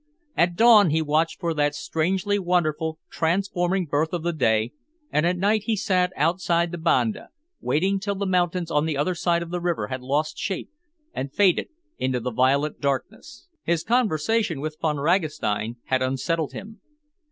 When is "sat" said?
5.75-6.11